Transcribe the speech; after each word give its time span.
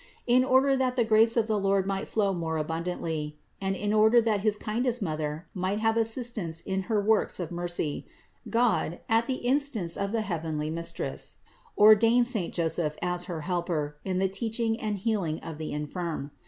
In 0.25 0.43
order 0.43 0.75
that 0.75 0.95
the 0.95 1.03
grace 1.03 1.37
of 1.37 1.45
the 1.45 1.59
Lord 1.59 1.85
might 1.85 2.07
flow 2.07 2.33
more 2.33 2.55
abun 2.55 2.83
dantly, 2.85 3.33
and 3.61 3.75
in 3.75 3.93
order 3.93 4.19
that 4.19 4.41
his 4.41 4.57
kindest 4.57 4.99
Mother 4.99 5.45
might 5.53 5.77
have 5.79 5.95
assistance 5.95 6.59
in 6.61 6.81
her 6.89 6.99
works 6.99 7.39
of 7.39 7.51
mercy, 7.51 8.07
God, 8.49 8.99
at 9.07 9.27
the 9.27 9.45
instance 9.45 9.95
of 9.95 10.11
the 10.11 10.21
heavenly 10.21 10.71
Mistress, 10.71 11.37
ordained 11.77 12.25
saint 12.25 12.51
Joseph 12.51 12.95
as 13.03 13.25
her 13.25 13.41
helper 13.41 13.97
in 14.03 14.17
the 14.17 14.27
teaching 14.27 14.79
and 14.79 14.97
healing 14.97 15.37
of 15.41 15.59
the 15.59 15.71
infirm. 15.71 16.31